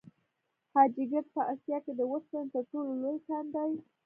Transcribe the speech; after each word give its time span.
حاجي 0.73 1.03
ګک 1.11 1.25
په 1.35 1.41
اسیا 1.53 1.77
کې 1.85 1.93
د 1.95 2.01
وسپنې 2.11 2.49
تر 2.53 2.63
ټولو 2.71 2.91
لوی 3.01 3.17
کان 3.27 3.45
دی. 3.55 3.71